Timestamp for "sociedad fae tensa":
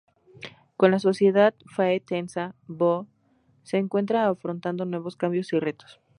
0.97-2.55